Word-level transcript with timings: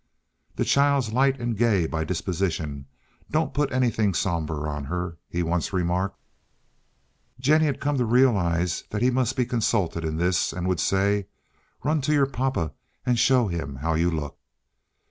"That 0.55 0.65
child's 0.65 1.13
light 1.13 1.39
and 1.39 1.55
gay 1.55 1.85
by 1.85 2.03
disposition. 2.05 2.87
Don't 3.29 3.53
put 3.53 3.71
anything 3.71 4.15
somber 4.15 4.67
on 4.67 4.85
her," 4.85 5.19
he 5.29 5.43
once 5.43 5.71
remarked. 5.73 6.19
Jennie 7.39 7.67
had 7.67 7.79
come 7.79 7.99
to 7.99 8.05
realize 8.05 8.83
that 8.89 9.03
he 9.03 9.11
must 9.11 9.35
be 9.35 9.45
consulted 9.45 10.03
in 10.03 10.17
this, 10.17 10.53
and 10.53 10.67
would 10.67 10.79
say, 10.79 11.27
"Run 11.83 12.01
to 12.01 12.13
your 12.13 12.25
papa 12.25 12.73
and 13.05 13.19
show 13.19 13.47
him 13.47 13.75
how 13.75 13.93
you 13.93 14.09
look." 14.09 14.39